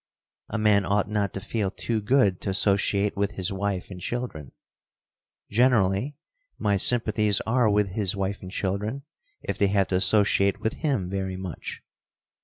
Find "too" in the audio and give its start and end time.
1.69-2.01